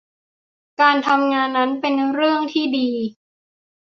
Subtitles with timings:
[0.81, 2.89] การทำงานนั้นเป็นเรื่องที่ดี